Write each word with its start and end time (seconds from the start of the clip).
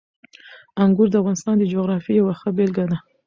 انګور 0.83 1.07
د 1.11 1.15
افغانستان 1.21 1.55
د 1.59 1.63
جغرافیې 1.71 2.13
یوه 2.19 2.33
ښه 2.39 2.49
بېلګه 2.57 2.85
ده. 2.91 2.97